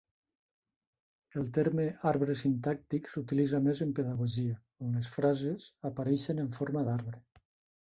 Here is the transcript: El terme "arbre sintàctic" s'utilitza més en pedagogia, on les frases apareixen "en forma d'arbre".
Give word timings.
El 1.41 1.51
terme 1.57 1.85
"arbre 2.11 2.37
sintàctic" 2.39 3.11
s'utilitza 3.13 3.61
més 3.67 3.83
en 3.87 3.93
pedagogia, 4.01 4.57
on 4.89 4.97
les 5.01 5.13
frases 5.19 5.71
apareixen 5.93 6.45
"en 6.49 6.53
forma 6.61 6.87
d'arbre". 6.91 7.25